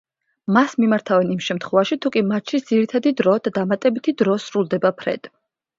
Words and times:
მას 0.55 0.71
მიმართავენ 0.83 1.33
იმ 1.35 1.43
შემთხვევაში, 1.49 1.97
თუკი 2.07 2.25
მატჩის 2.31 2.67
ძირითადი 2.73 3.15
დრო 3.23 3.37
და 3.49 3.57
დამატებითი 3.61 4.19
დრო 4.25 4.41
სრულდება 4.49 4.97
ფრედ. 5.03 5.35